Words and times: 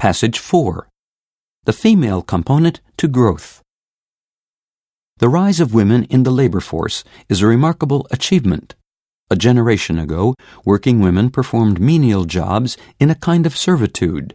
Passage 0.00 0.38
4 0.38 0.88
The 1.64 1.74
Female 1.74 2.22
Component 2.22 2.80
to 2.96 3.06
Growth. 3.06 3.60
The 5.18 5.28
rise 5.28 5.60
of 5.60 5.74
women 5.74 6.04
in 6.04 6.22
the 6.22 6.30
labor 6.30 6.60
force 6.60 7.04
is 7.28 7.42
a 7.42 7.46
remarkable 7.46 8.06
achievement. 8.10 8.74
A 9.28 9.36
generation 9.36 9.98
ago, 9.98 10.36
working 10.64 11.00
women 11.00 11.28
performed 11.28 11.82
menial 11.82 12.24
jobs 12.24 12.78
in 12.98 13.10
a 13.10 13.14
kind 13.14 13.44
of 13.44 13.54
servitude. 13.54 14.34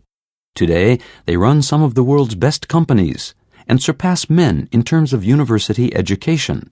Today, 0.54 1.00
they 1.26 1.36
run 1.36 1.64
some 1.64 1.82
of 1.82 1.96
the 1.96 2.04
world's 2.04 2.36
best 2.36 2.68
companies 2.68 3.34
and 3.68 3.82
surpass 3.82 4.30
men 4.30 4.70
in 4.72 4.84
terms 4.84 5.14
of 5.14 5.26
university 5.26 5.92
education. 5.96 6.70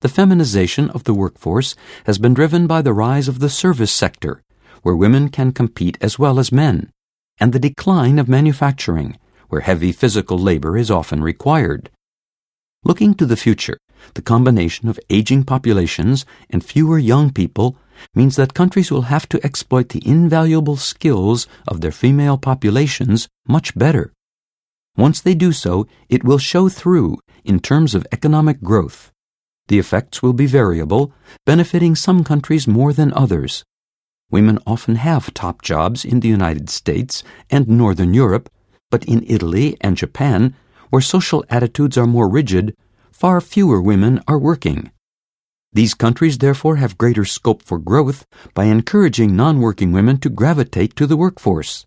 The 0.00 0.08
feminization 0.08 0.90
of 0.90 1.02
the 1.02 1.14
workforce 1.14 1.74
has 2.06 2.18
been 2.18 2.34
driven 2.34 2.68
by 2.68 2.82
the 2.82 2.94
rise 2.94 3.26
of 3.26 3.40
the 3.40 3.50
service 3.50 3.90
sector, 3.90 4.44
where 4.82 4.94
women 4.94 5.28
can 5.28 5.50
compete 5.50 5.98
as 6.00 6.20
well 6.20 6.38
as 6.38 6.52
men 6.52 6.92
and 7.38 7.52
the 7.52 7.58
decline 7.58 8.18
of 8.18 8.28
manufacturing, 8.28 9.18
where 9.48 9.60
heavy 9.60 9.92
physical 9.92 10.38
labor 10.38 10.76
is 10.76 10.90
often 10.90 11.22
required. 11.22 11.90
Looking 12.84 13.14
to 13.14 13.26
the 13.26 13.36
future, 13.36 13.78
the 14.14 14.22
combination 14.22 14.88
of 14.88 14.98
aging 15.08 15.44
populations 15.44 16.26
and 16.50 16.64
fewer 16.64 16.98
young 16.98 17.32
people 17.32 17.76
means 18.14 18.36
that 18.36 18.54
countries 18.54 18.90
will 18.90 19.02
have 19.02 19.28
to 19.28 19.44
exploit 19.44 19.90
the 19.90 20.06
invaluable 20.06 20.76
skills 20.76 21.46
of 21.68 21.80
their 21.80 21.92
female 21.92 22.38
populations 22.38 23.28
much 23.46 23.76
better. 23.76 24.12
Once 24.96 25.20
they 25.20 25.34
do 25.34 25.52
so, 25.52 25.86
it 26.08 26.24
will 26.24 26.38
show 26.38 26.68
through 26.68 27.18
in 27.44 27.60
terms 27.60 27.94
of 27.94 28.06
economic 28.12 28.60
growth. 28.62 29.12
The 29.68 29.78
effects 29.78 30.22
will 30.22 30.32
be 30.32 30.46
variable, 30.46 31.12
benefiting 31.46 31.94
some 31.94 32.24
countries 32.24 32.66
more 32.66 32.92
than 32.92 33.12
others. 33.14 33.64
Women 34.32 34.58
often 34.66 34.96
have 34.96 35.34
top 35.34 35.60
jobs 35.60 36.06
in 36.06 36.20
the 36.20 36.28
United 36.28 36.70
States 36.70 37.22
and 37.50 37.68
Northern 37.68 38.14
Europe, 38.14 38.48
but 38.90 39.04
in 39.04 39.22
Italy 39.28 39.76
and 39.82 39.94
Japan, 39.94 40.56
where 40.88 41.02
social 41.02 41.44
attitudes 41.50 41.98
are 41.98 42.06
more 42.06 42.30
rigid, 42.30 42.74
far 43.10 43.42
fewer 43.42 43.80
women 43.80 44.22
are 44.26 44.38
working. 44.38 44.90
These 45.74 45.92
countries 45.92 46.38
therefore 46.38 46.76
have 46.76 46.96
greater 46.96 47.26
scope 47.26 47.62
for 47.62 47.78
growth 47.78 48.24
by 48.54 48.64
encouraging 48.64 49.36
non 49.36 49.60
working 49.60 49.92
women 49.92 50.16
to 50.20 50.30
gravitate 50.30 50.96
to 50.96 51.06
the 51.06 51.16
workforce. 51.16 51.84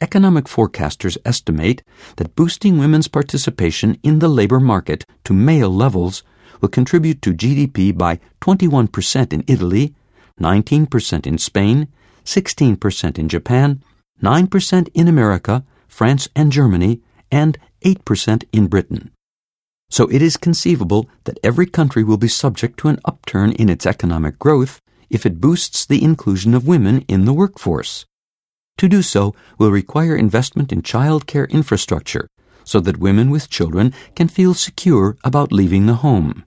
Economic 0.00 0.44
forecasters 0.44 1.18
estimate 1.24 1.82
that 2.16 2.36
boosting 2.36 2.78
women's 2.78 3.08
participation 3.08 3.98
in 4.04 4.20
the 4.20 4.28
labor 4.28 4.60
market 4.60 5.04
to 5.24 5.32
male 5.32 5.70
levels 5.70 6.22
will 6.60 6.68
contribute 6.68 7.22
to 7.22 7.34
GDP 7.34 7.96
by 7.96 8.20
21% 8.40 9.32
in 9.32 9.42
Italy 9.48 9.94
19% 10.40 11.26
in 11.26 11.38
Spain, 11.38 11.88
16% 12.24 13.18
in 13.18 13.28
Japan, 13.28 13.82
9% 14.22 14.88
in 14.94 15.08
America, 15.08 15.64
France 15.88 16.28
and 16.34 16.52
Germany, 16.52 17.00
and 17.30 17.58
8% 17.84 18.44
in 18.52 18.66
Britain. 18.66 19.10
So 19.88 20.08
it 20.08 20.20
is 20.20 20.36
conceivable 20.36 21.08
that 21.24 21.38
every 21.44 21.66
country 21.66 22.02
will 22.02 22.16
be 22.16 22.28
subject 22.28 22.78
to 22.80 22.88
an 22.88 23.00
upturn 23.04 23.52
in 23.52 23.68
its 23.68 23.86
economic 23.86 24.38
growth 24.38 24.80
if 25.08 25.24
it 25.24 25.40
boosts 25.40 25.86
the 25.86 26.02
inclusion 26.02 26.54
of 26.54 26.66
women 26.66 27.04
in 27.08 27.24
the 27.24 27.32
workforce. 27.32 28.04
To 28.78 28.88
do 28.88 29.02
so 29.02 29.34
will 29.58 29.70
require 29.70 30.16
investment 30.16 30.72
in 30.72 30.82
childcare 30.82 31.48
infrastructure 31.48 32.28
so 32.64 32.80
that 32.80 32.98
women 32.98 33.30
with 33.30 33.48
children 33.48 33.94
can 34.16 34.28
feel 34.28 34.52
secure 34.52 35.16
about 35.22 35.52
leaving 35.52 35.86
the 35.86 36.02
home. 36.06 36.44